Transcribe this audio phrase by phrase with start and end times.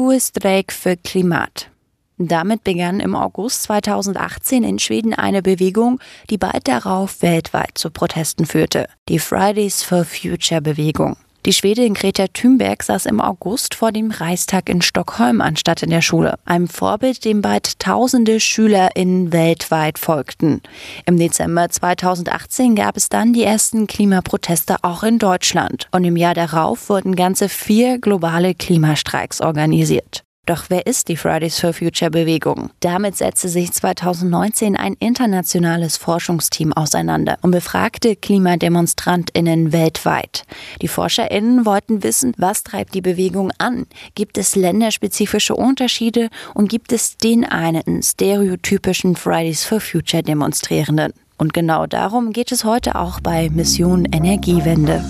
[0.00, 1.68] Skoestreik für Klimat.
[2.16, 8.46] Damit begann im August 2018 in Schweden eine Bewegung, die bald darauf weltweit zu Protesten
[8.46, 8.88] führte.
[9.10, 11.18] Die Fridays for Future Bewegung.
[11.46, 16.02] Die Schwedin Greta Thunberg saß im August vor dem Reichstag in Stockholm anstatt in der
[16.02, 16.38] Schule.
[16.44, 20.60] Einem Vorbild, dem bald tausende SchülerInnen weltweit folgten.
[21.06, 25.88] Im Dezember 2018 gab es dann die ersten Klimaproteste auch in Deutschland.
[25.92, 30.24] Und im Jahr darauf wurden ganze vier globale Klimastreiks organisiert.
[30.50, 32.70] Doch wer ist die Fridays for Future Bewegung?
[32.80, 40.42] Damit setzte sich 2019 ein internationales Forschungsteam auseinander und befragte Klimademonstrantinnen weltweit.
[40.82, 43.86] Die Forscherinnen wollten wissen, was treibt die Bewegung an?
[44.16, 51.12] Gibt es länderspezifische Unterschiede und gibt es den einen stereotypischen Fridays for Future Demonstrierenden?
[51.38, 55.04] Und genau darum geht es heute auch bei Mission Energiewende.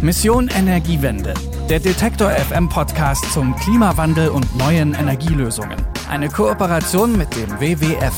[0.00, 1.34] Mission Energiewende
[1.70, 5.80] der Detektor FM Podcast zum Klimawandel und neuen Energielösungen.
[6.08, 8.12] Eine Kooperation mit dem WWF.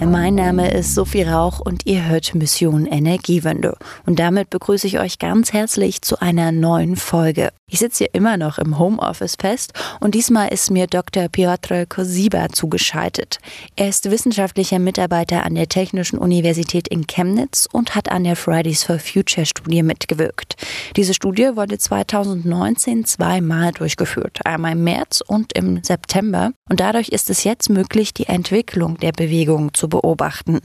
[0.00, 3.76] Mein Name ist Sophie Rauch und ihr hört Mission Energiewende.
[4.04, 7.50] Und damit begrüße ich euch ganz herzlich zu einer neuen Folge.
[7.68, 11.26] Ich sitze hier immer noch im Homeoffice fest und diesmal ist mir Dr.
[11.28, 13.40] Piotr Kosiba zugeschaltet.
[13.74, 18.84] Er ist wissenschaftlicher Mitarbeiter an der Technischen Universität in Chemnitz und hat an der Fridays
[18.84, 20.54] for Future Studie mitgewirkt.
[20.94, 26.52] Diese Studie wurde 2019 zweimal durchgeführt, einmal im März und im September.
[26.70, 30.60] Und dadurch ist es jetzt möglich, die Entwicklung der Bewegung zu beobachten.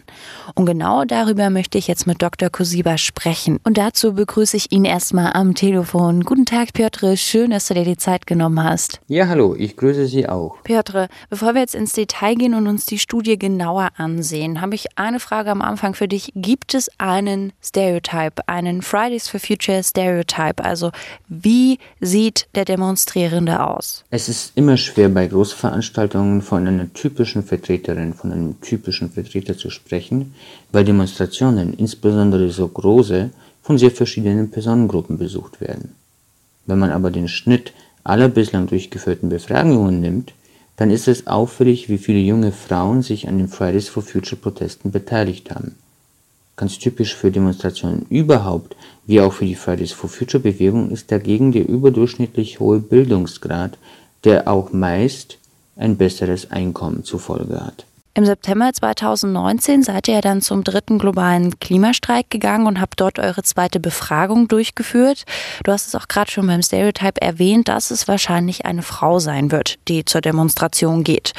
[0.53, 2.51] Und genau darüber möchte ich jetzt mit Dr.
[2.51, 3.57] Kosiba sprechen.
[3.63, 6.21] Und dazu begrüße ich ihn erstmal am Telefon.
[6.21, 6.90] Guten Tag, Piotr.
[7.15, 8.99] Schön, dass du dir die Zeit genommen hast.
[9.07, 9.55] Ja, hallo.
[9.57, 10.57] Ich grüße Sie auch.
[10.63, 14.97] Piotr, bevor wir jetzt ins Detail gehen und uns die Studie genauer ansehen, habe ich
[14.97, 16.31] eine Frage am Anfang für dich.
[16.35, 20.63] Gibt es einen Stereotype, einen Fridays for Future Stereotype?
[20.63, 20.91] Also,
[21.27, 24.03] wie sieht der Demonstrierende aus?
[24.09, 29.69] Es ist immer schwer bei Großveranstaltungen von einer typischen Vertreterin, von einem typischen Vertreter zu
[29.69, 30.33] sprechen,
[30.71, 33.31] weil Demonstrationen, insbesondere so große,
[33.61, 35.95] von sehr verschiedenen Personengruppen besucht werden.
[36.65, 37.73] Wenn man aber den Schnitt
[38.03, 40.33] aller bislang durchgeführten Befragungen nimmt,
[40.77, 44.91] dann ist es auffällig, wie viele junge Frauen sich an den Fridays for Future Protesten
[44.91, 45.75] beteiligt haben.
[46.55, 51.51] Ganz typisch für Demonstrationen überhaupt, wie auch für die Fridays for Future Bewegung, ist dagegen
[51.51, 53.77] der überdurchschnittlich hohe Bildungsgrad,
[54.23, 55.37] der auch meist
[55.75, 57.85] ein besseres Einkommen zur Folge hat.
[58.13, 63.41] Im September 2019 seid ihr dann zum dritten globalen Klimastreik gegangen und habt dort eure
[63.41, 65.23] zweite Befragung durchgeführt.
[65.63, 69.49] Du hast es auch gerade schon beim Stereotype erwähnt, dass es wahrscheinlich eine Frau sein
[69.49, 71.31] wird, die zur Demonstration geht.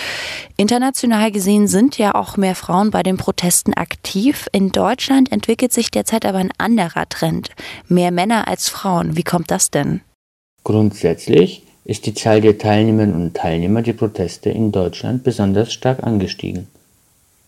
[0.56, 4.48] International gesehen sind ja auch mehr Frauen bei den Protesten aktiv.
[4.52, 7.50] In Deutschland entwickelt sich derzeit aber ein anderer Trend.
[7.88, 9.14] Mehr Männer als Frauen.
[9.14, 10.00] Wie kommt das denn?
[10.64, 16.68] Grundsätzlich ist die Zahl der Teilnehmerinnen und Teilnehmer der Proteste in Deutschland besonders stark angestiegen.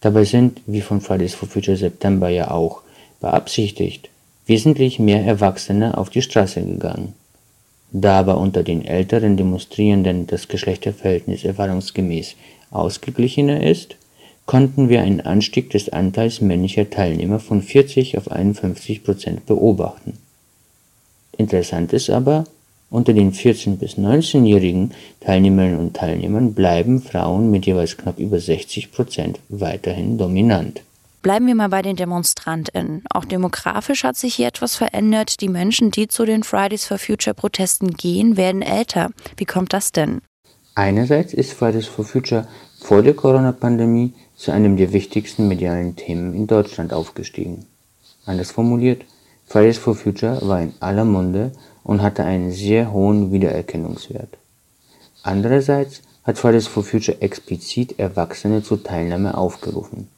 [0.01, 2.83] Dabei sind, wie von Fridays for Future September ja auch
[3.21, 4.11] beabsichtigt,
[4.47, 7.15] wesentlich mehr Erwachsene auf die Straße gegangen.
[7.91, 12.35] Da aber unter den älteren Demonstrierenden das Geschlechterverhältnis erfahrungsgemäß
[12.71, 13.97] ausgeglichener ist,
[14.47, 20.19] konnten wir einen Anstieg des Anteils männlicher Teilnehmer von 40 auf 51 Prozent beobachten.
[21.39, 22.45] Interessant ist aber,
[22.91, 28.93] unter den 14- bis 19-jährigen Teilnehmerinnen und Teilnehmern bleiben Frauen mit jeweils knapp über 60
[28.93, 30.83] Prozent weiterhin dominant.
[31.23, 33.03] Bleiben wir mal bei den DemonstrantInnen.
[33.09, 35.41] Auch demografisch hat sich hier etwas verändert.
[35.41, 39.11] Die Menschen, die zu den Fridays for Future Protesten gehen, werden älter.
[39.39, 40.21] Wie kommt das denn?
[40.75, 42.47] Einerseits ist Fridays for Future
[42.79, 47.65] vor der Corona-Pandemie zu einem der wichtigsten medialen Themen in Deutschland aufgestiegen.
[48.27, 49.07] Anders formuliert,
[49.47, 51.53] Fridays for Future war in aller Munde
[51.85, 54.37] und hatte einen sehr hohen Wiedererkennungswert.
[55.23, 60.09] Andererseits hat Fridays for Future explizit Erwachsene zur Teilnahme aufgerufen.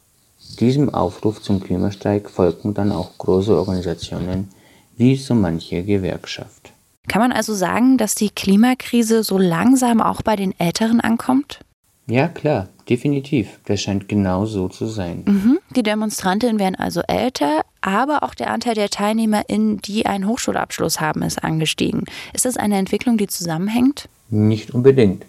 [0.60, 4.48] Diesem Aufruf zum Klimastreik folgten dann auch große Organisationen
[4.96, 6.72] wie so manche Gewerkschaft.
[7.08, 11.60] Kann man also sagen, dass die Klimakrise so langsam auch bei den Älteren ankommt?
[12.06, 13.58] Ja, klar, definitiv.
[13.66, 15.24] Das scheint genau so zu sein.
[15.26, 15.55] Mhm.
[15.76, 21.20] Die Demonstrantinnen werden also älter, aber auch der Anteil der TeilnehmerInnen, die einen Hochschulabschluss haben,
[21.20, 22.04] ist angestiegen.
[22.32, 24.08] Ist das eine Entwicklung, die zusammenhängt?
[24.30, 25.26] Nicht unbedingt.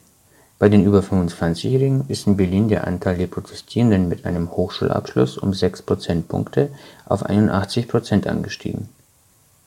[0.57, 5.53] Bei den über 25-Jährigen ist in Berlin der Anteil der Protestierenden mit einem Hochschulabschluss um
[5.53, 6.69] 6 Prozentpunkte
[7.05, 8.87] auf 81 Prozent angestiegen.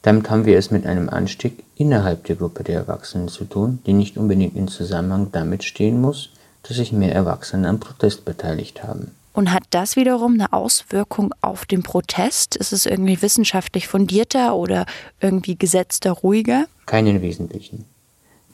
[0.00, 3.92] Damit haben wir es mit einem Anstieg innerhalb der Gruppe der Erwachsenen zu tun, die
[3.92, 6.30] nicht unbedingt in Zusammenhang damit stehen muss,
[6.62, 9.10] dass sich mehr Erwachsene am Protest beteiligt haben.
[9.40, 12.56] Und hat das wiederum eine Auswirkung auf den Protest?
[12.56, 14.84] Ist es irgendwie wissenschaftlich fundierter oder
[15.18, 16.66] irgendwie gesetzter ruhiger?
[16.84, 17.86] Keinen wesentlichen.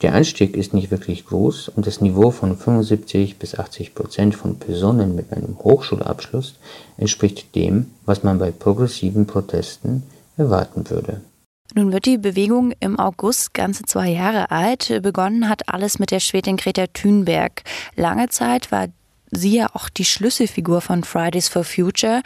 [0.01, 4.59] Der Anstieg ist nicht wirklich groß und das Niveau von 75 bis 80 Prozent von
[4.59, 6.55] Personen mit einem Hochschulabschluss
[6.95, 10.03] entspricht dem, was man bei progressiven Protesten
[10.37, 11.19] erwarten würde.
[11.75, 15.01] Nun wird die Bewegung im August ganze zwei Jahre alt.
[15.03, 17.63] Begonnen hat alles mit der Schwedin Greta Thunberg.
[17.97, 18.87] Lange Zeit war
[19.31, 22.21] sie ja auch die Schlüsselfigur von Fridays for Future.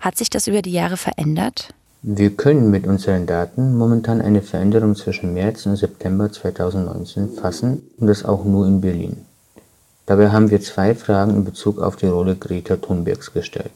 [0.00, 1.74] Hat sich das über die Jahre verändert?
[2.02, 8.08] Wir können mit unseren Daten momentan eine Veränderung zwischen März und September 2019 fassen und
[8.08, 9.24] das auch nur in Berlin.
[10.06, 13.72] Dabei haben wir zwei Fragen in Bezug auf die Rolle Greta Thunbergs gestellt.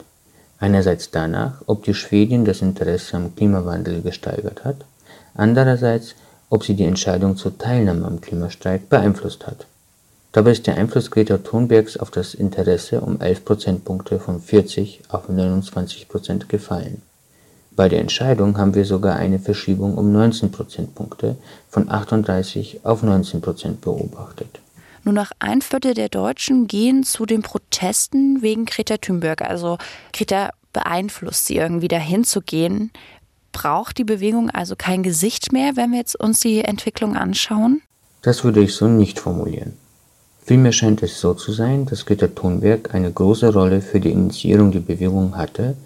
[0.61, 4.85] Einerseits danach, ob die Schwedin das Interesse am Klimawandel gesteigert hat,
[5.35, 6.15] andererseits,
[6.51, 9.67] ob sie die Entscheidung zur Teilnahme am Klimastreik beeinflusst hat.
[10.39, 15.29] Dabei ist der Einfluss Greta Thunbergs auf das Interesse um 11 Prozentpunkte von 40 auf
[15.29, 17.03] 29 Prozent gefallen.
[17.73, 21.35] Bei der Entscheidung haben wir sogar eine Verschiebung um 19 Prozentpunkte
[21.69, 24.61] von 38 auf 19 Prozent beobachtet.
[25.03, 29.43] Nur noch ein Viertel der Deutschen gehen zu den Protesten wegen Greta Thunberg.
[29.43, 29.77] Also
[30.13, 32.93] Greta beeinflusst sie irgendwie dahin zu gehen.
[33.51, 37.83] Braucht die Bewegung also kein Gesicht mehr, wenn wir jetzt uns die Entwicklung anschauen?
[38.23, 39.77] Das würde ich so nicht formulieren.
[40.49, 44.73] Vielmehr scheint es so zu sein, dass Greta Thunberg eine große Rolle für die Initiierung
[44.73, 45.77] der Bewegung hatte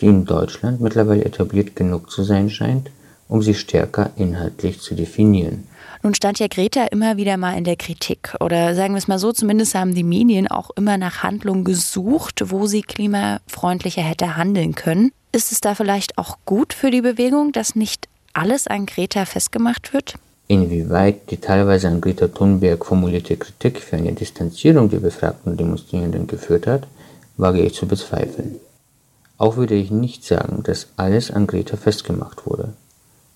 [0.00, 2.90] die in Deutschland mittlerweile etabliert genug zu sein scheint,
[3.28, 5.66] um sie stärker inhaltlich zu definieren.
[6.02, 8.34] Nun stand ja Greta immer wieder mal in der Kritik.
[8.40, 12.42] Oder sagen wir es mal so, zumindest haben die Medien auch immer nach Handlungen gesucht,
[12.46, 15.12] wo sie klimafreundlicher hätte handeln können.
[15.32, 19.92] Ist es da vielleicht auch gut für die Bewegung, dass nicht alles an Greta festgemacht
[19.92, 20.14] wird?
[20.50, 26.66] Inwieweit die teilweise an Greta Thunberg formulierte Kritik für eine Distanzierung der befragten Demonstrierenden geführt
[26.66, 26.88] hat,
[27.36, 28.56] wage ich zu bezweifeln.
[29.38, 32.72] Auch würde ich nicht sagen, dass alles an Greta festgemacht wurde.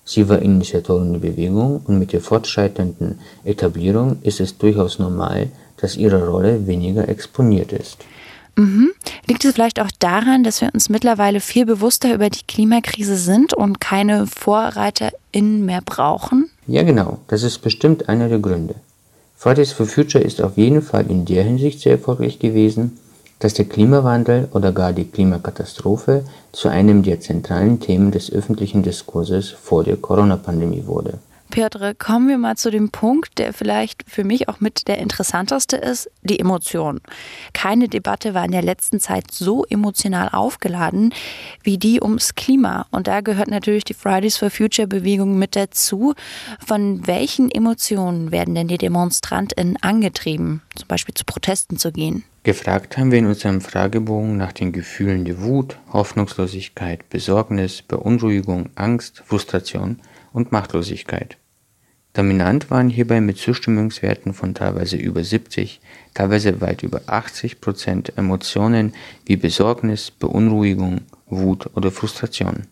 [0.03, 5.47] Sie war Initiatorin der Bewegung und mit der fortschreitenden Etablierung ist es durchaus normal,
[5.77, 7.99] dass ihre Rolle weniger exponiert ist.
[8.57, 8.91] Mhm.
[9.25, 13.53] Liegt es vielleicht auch daran, dass wir uns mittlerweile viel bewusster über die Klimakrise sind
[13.53, 16.49] und keine VorreiterInnen mehr brauchen?
[16.67, 17.19] Ja, genau.
[17.27, 18.75] Das ist bestimmt einer der Gründe.
[19.35, 22.97] Fridays for Future ist auf jeden Fall in der Hinsicht sehr erfolgreich gewesen,
[23.39, 29.49] dass der Klimawandel oder gar die Klimakatastrophe zu einem der zentralen Themen des öffentlichen Diskurses
[29.49, 31.19] vor der Corona-Pandemie wurde.
[31.55, 35.77] Piotr, kommen wir mal zu dem Punkt, der vielleicht für mich auch mit der interessanteste
[35.77, 36.99] ist, die Emotion.
[37.53, 41.13] Keine Debatte war in der letzten Zeit so emotional aufgeladen
[41.63, 42.87] wie die ums Klima.
[42.91, 46.13] Und da gehört natürlich die Fridays for Future Bewegung mit dazu.
[46.59, 52.25] Von welchen Emotionen werden denn die DemonstrantInnen angetrieben, zum Beispiel zu Protesten zu gehen?
[52.43, 59.23] Gefragt haben wir in unserem Fragebogen nach den Gefühlen der Wut, Hoffnungslosigkeit, Besorgnis, Beunruhigung, Angst,
[59.25, 60.01] Frustration
[60.33, 61.37] und Machtlosigkeit.
[62.15, 65.81] Dominant waren hierbei mit Zustimmungswerten von teilweise über 70,
[66.13, 68.93] teilweise weit über 80 Prozent Emotionen
[69.25, 72.67] wie Besorgnis, Beunruhigung, Wut oder Frustration.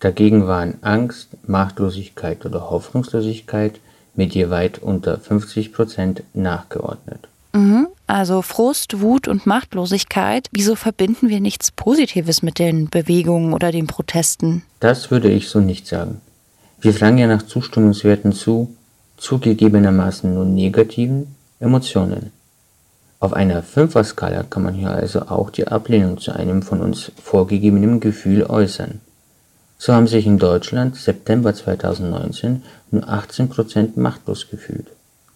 [0.00, 3.80] Dagegen waren Angst, Machtlosigkeit oder Hoffnungslosigkeit
[4.14, 7.28] mit je weit unter 50 Prozent nachgeordnet.
[7.54, 7.86] Mhm.
[8.06, 10.48] Also Frust, Wut und Machtlosigkeit.
[10.52, 14.64] Wieso verbinden wir nichts Positives mit den Bewegungen oder den Protesten?
[14.80, 16.20] Das würde ich so nicht sagen.
[16.82, 18.76] Wir fragen ja nach Zustimmungswerten zu,
[19.22, 22.32] zugegebenermaßen nur negativen Emotionen.
[23.20, 28.00] Auf einer Fünfer-Skala kann man hier also auch die Ablehnung zu einem von uns vorgegebenen
[28.00, 29.00] Gefühl äußern.
[29.78, 34.88] So haben sich in Deutschland September 2019 nur 18% machtlos gefühlt.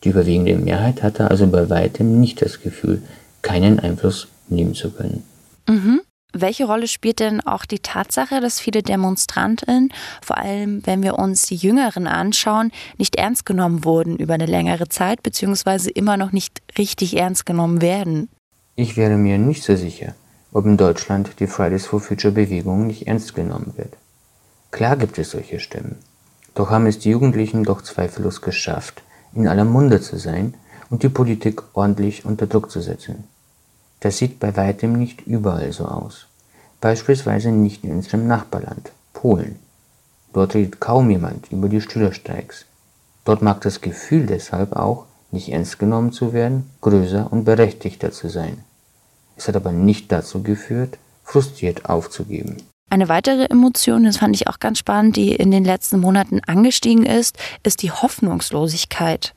[0.03, 3.03] Die überwiegende Mehrheit hatte also bei weitem nicht das Gefühl,
[3.43, 5.23] keinen Einfluss nehmen zu können.
[5.69, 6.01] Mhm.
[6.33, 9.91] Welche Rolle spielt denn auch die Tatsache, dass viele Demonstranten,
[10.21, 14.89] vor allem wenn wir uns die Jüngeren anschauen, nicht ernst genommen wurden über eine längere
[14.89, 18.29] Zeit, beziehungsweise immer noch nicht richtig ernst genommen werden?
[18.75, 20.15] Ich wäre mir nicht so sicher,
[20.53, 23.95] ob in Deutschland die Fridays for Future Bewegung nicht ernst genommen wird.
[24.71, 25.97] Klar gibt es solche Stimmen.
[26.55, 29.03] Doch haben es die Jugendlichen doch zweifellos geschafft,
[29.35, 30.55] in aller Munde zu sein
[30.91, 33.25] und die Politik ordentlich unter Druck zu setzen.
[34.07, 36.29] Das sieht bei weitem nicht überall so aus.
[36.81, 39.57] Beispielsweise nicht in unserem Nachbarland, Polen.
[40.33, 42.67] Dort redet kaum jemand über die Schülerstreiks.
[43.25, 48.29] Dort mag das Gefühl deshalb auch, nicht ernst genommen zu werden, größer und berechtigter zu
[48.29, 48.59] sein.
[49.35, 52.59] Es hat aber nicht dazu geführt, frustriert aufzugeben.
[52.89, 57.07] Eine weitere Emotion, das fand ich auch ganz spannend, die in den letzten Monaten angestiegen
[57.07, 59.35] ist, ist die Hoffnungslosigkeit.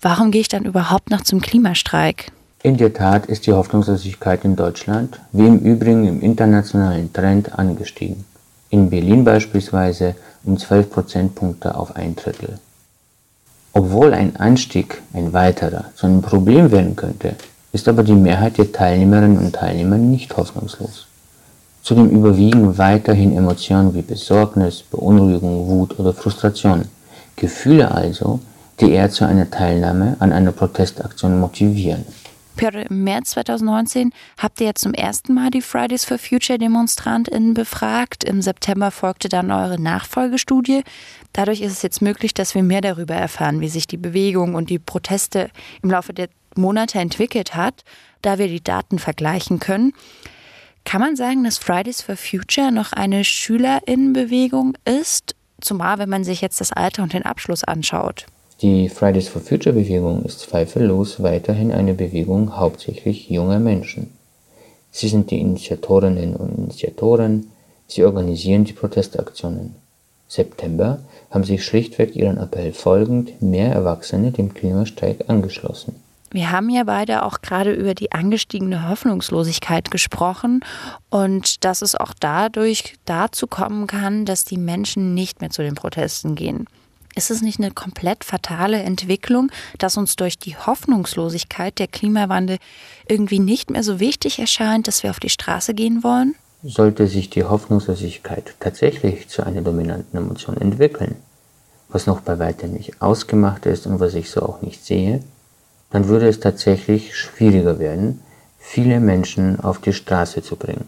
[0.00, 2.30] Warum gehe ich dann überhaupt noch zum Klimastreik?
[2.62, 8.26] In der Tat ist die Hoffnungslosigkeit in Deutschland, wie im Übrigen im internationalen Trend, angestiegen.
[8.68, 10.14] In Berlin beispielsweise
[10.44, 12.58] um 12 Prozentpunkte auf ein Drittel.
[13.72, 17.34] Obwohl ein Anstieg, ein weiterer, zu einem Problem werden könnte,
[17.72, 21.06] ist aber die Mehrheit der Teilnehmerinnen und Teilnehmer nicht hoffnungslos.
[21.82, 26.84] Zudem überwiegen weiterhin Emotionen wie Besorgnis, Beunruhigung, Wut oder Frustration.
[27.36, 28.38] Gefühle also,
[28.80, 32.04] die eher zu einer Teilnahme an einer Protestaktion motivieren.
[32.56, 37.54] Piotr, im März 2019 habt ihr jetzt zum ersten Mal die Fridays for Future DemonstrantInnen
[37.54, 38.24] befragt.
[38.24, 40.82] Im September folgte dann eure Nachfolgestudie.
[41.32, 44.70] Dadurch ist es jetzt möglich, dass wir mehr darüber erfahren, wie sich die Bewegung und
[44.70, 45.50] die Proteste
[45.82, 47.84] im Laufe der Monate entwickelt hat,
[48.22, 49.92] da wir die Daten vergleichen können.
[50.84, 55.34] Kann man sagen, dass Fridays for Future noch eine Schülerinnenbewegung ist?
[55.60, 58.26] Zumal, wenn man sich jetzt das Alter und den Abschluss anschaut.
[58.62, 64.12] Die Fridays for Future Bewegung ist zweifellos weiterhin eine Bewegung hauptsächlich junger Menschen.
[64.90, 67.50] Sie sind die Initiatorinnen und Initiatoren,
[67.86, 69.76] sie organisieren die Protestaktionen.
[70.28, 70.98] September
[71.30, 75.96] haben sich schlichtweg ihren Appell folgend mehr Erwachsene dem Klimastreik angeschlossen.
[76.30, 80.60] Wir haben ja beide auch gerade über die angestiegene Hoffnungslosigkeit gesprochen
[81.08, 85.74] und dass es auch dadurch dazu kommen kann, dass die Menschen nicht mehr zu den
[85.74, 86.66] Protesten gehen.
[87.16, 92.58] Ist es nicht eine komplett fatale Entwicklung, dass uns durch die Hoffnungslosigkeit der Klimawandel
[93.08, 96.36] irgendwie nicht mehr so wichtig erscheint, dass wir auf die Straße gehen wollen?
[96.62, 101.16] Sollte sich die Hoffnungslosigkeit tatsächlich zu einer dominanten Emotion entwickeln,
[101.88, 105.22] was noch bei weitem nicht ausgemacht ist und was ich so auch nicht sehe,
[105.90, 108.20] dann würde es tatsächlich schwieriger werden,
[108.58, 110.86] viele Menschen auf die Straße zu bringen.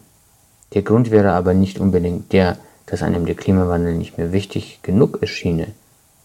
[0.74, 5.18] Der Grund wäre aber nicht unbedingt der, dass einem der Klimawandel nicht mehr wichtig genug
[5.20, 5.68] erschiene,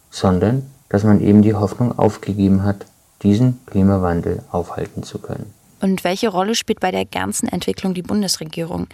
[0.09, 2.85] sondern dass man eben die Hoffnung aufgegeben hat,
[3.23, 5.53] diesen Klimawandel aufhalten zu können.
[5.81, 8.87] Und welche Rolle spielt bei der ganzen Entwicklung die Bundesregierung?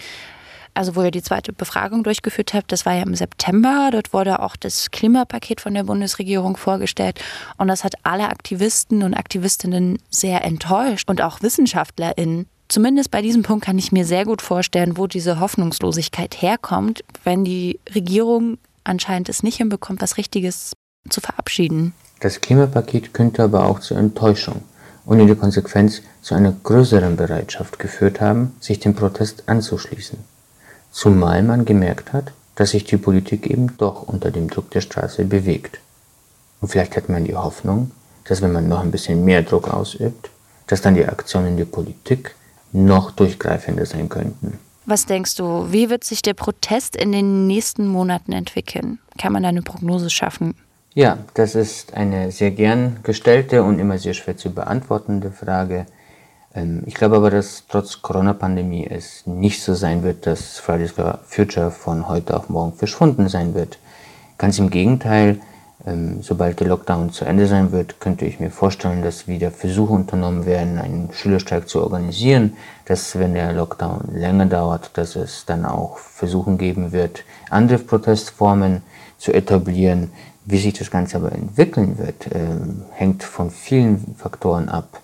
[0.73, 3.89] also wo ihr die zweite Befragung durchgeführt habt, das war ja im September.
[3.91, 7.19] Dort wurde auch das Klimapaket von der Bundesregierung vorgestellt.
[7.57, 12.47] Und das hat alle Aktivisten und Aktivistinnen sehr enttäuscht und auch WissenschaftlerInnen.
[12.69, 17.45] Zumindest bei diesem Punkt kann ich mir sehr gut vorstellen, wo diese Hoffnungslosigkeit herkommt, wenn
[17.45, 20.73] die Regierung anscheinend es nicht hinbekommt, was Richtiges
[21.09, 21.93] zu verabschieden.
[22.19, 24.61] Das Klimapaket könnte aber auch zur Enttäuschung
[25.05, 30.17] und in der Konsequenz zu einer größeren Bereitschaft geführt haben, sich dem Protest anzuschließen.
[30.91, 35.25] Zumal man gemerkt hat, dass sich die Politik eben doch unter dem Druck der Straße
[35.25, 35.79] bewegt.
[36.61, 37.91] Und vielleicht hat man die Hoffnung,
[38.25, 40.29] dass wenn man noch ein bisschen mehr Druck ausübt,
[40.67, 42.35] dass dann die Aktionen der Politik
[42.71, 44.59] noch durchgreifender sein könnten.
[44.85, 48.99] Was denkst du, wie wird sich der Protest in den nächsten Monaten entwickeln?
[49.17, 50.55] Kann man da eine Prognose schaffen?
[50.95, 55.87] Ja, das ist eine sehr gern gestellte und immer sehr schwer zu beantwortende Frage.
[56.53, 61.17] Ähm, ich glaube aber, dass trotz Corona-Pandemie es nicht so sein wird, dass Fridays for
[61.25, 63.79] Future von heute auf morgen verschwunden sein wird.
[64.37, 65.39] Ganz im Gegenteil,
[65.87, 69.93] ähm, sobald der Lockdown zu Ende sein wird, könnte ich mir vorstellen, dass wieder Versuche
[69.93, 75.65] unternommen werden, einen Schülerstreik zu organisieren, dass wenn der Lockdown länger dauert, dass es dann
[75.65, 78.83] auch Versuchen geben wird, andere Protestformen
[79.17, 80.11] zu etablieren.
[80.45, 84.99] Wie sich das Ganze aber entwickeln wird, ähm, hängt von vielen Faktoren ab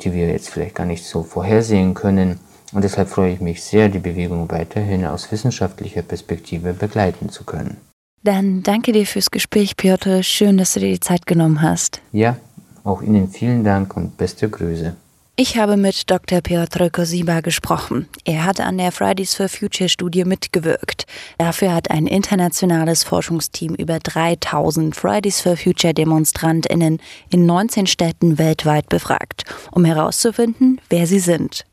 [0.00, 2.40] die wir jetzt vielleicht gar nicht so vorhersehen können.
[2.72, 7.76] Und deshalb freue ich mich sehr, die Bewegung weiterhin aus wissenschaftlicher Perspektive begleiten zu können.
[8.22, 10.22] Dann danke dir fürs Gespräch, Piotr.
[10.22, 12.00] Schön, dass du dir die Zeit genommen hast.
[12.12, 12.36] Ja,
[12.84, 14.94] auch Ihnen vielen Dank und beste Grüße.
[15.34, 16.42] Ich habe mit Dr.
[16.42, 18.06] Piotr Kosiba gesprochen.
[18.26, 21.06] Er hat an der Fridays for Future Studie mitgewirkt.
[21.38, 28.90] Dafür hat ein internationales Forschungsteam über 3000 Fridays for Future Demonstrantinnen in 19 Städten weltweit
[28.90, 31.64] befragt, um herauszufinden, wer sie sind.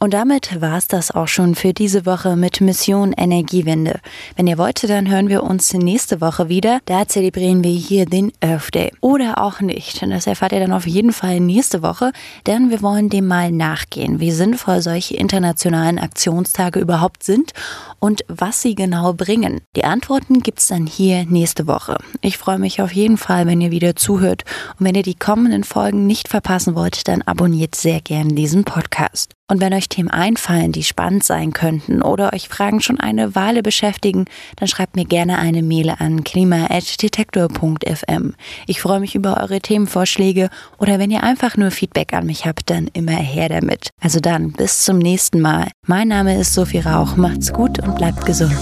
[0.00, 3.98] Und damit war es das auch schon für diese Woche mit Mission Energiewende.
[4.36, 6.78] Wenn ihr wollt, dann hören wir uns nächste Woche wieder.
[6.84, 8.92] Da zelebrieren wir hier den Earth Day.
[9.00, 10.02] Oder auch nicht.
[10.02, 12.12] Das erfahrt ihr dann auf jeden Fall nächste Woche,
[12.46, 17.52] denn wir wollen dem mal nachgehen, wie sinnvoll solche internationalen Aktionstage überhaupt sind
[17.98, 19.60] und was sie genau bringen.
[19.74, 21.98] Die Antworten gibt's dann hier nächste Woche.
[22.20, 24.44] Ich freue mich auf jeden Fall, wenn ihr wieder zuhört.
[24.78, 29.37] Und wenn ihr die kommenden Folgen nicht verpassen wollt, dann abonniert sehr gern diesen Podcast.
[29.50, 33.62] Und wenn euch Themen einfallen, die spannend sein könnten oder euch Fragen schon eine Weile
[33.62, 34.26] beschäftigen,
[34.56, 38.34] dann schreibt mir gerne eine Mail an klima.detektor.fm.
[38.66, 42.68] Ich freue mich über eure Themenvorschläge oder wenn ihr einfach nur Feedback an mich habt,
[42.68, 43.88] dann immer her damit.
[44.02, 45.68] Also dann, bis zum nächsten Mal.
[45.86, 47.16] Mein Name ist Sophie Rauch.
[47.16, 48.54] Macht's gut und bleibt gesund.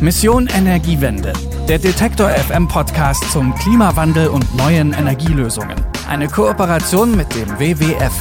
[0.00, 1.32] Mission Energiewende.
[1.68, 5.80] Der Detektor FM Podcast zum Klimawandel und neuen Energielösungen.
[6.06, 8.12] Eine Kooperation mit dem WWF.